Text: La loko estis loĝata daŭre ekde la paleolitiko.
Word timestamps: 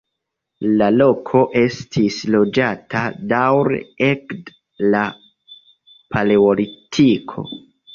La 0.77 0.87
loko 0.95 1.41
estis 1.63 2.17
loĝata 2.37 3.05
daŭre 3.35 3.81
ekde 4.09 4.93
la 4.97 5.07
paleolitiko. 6.15 7.51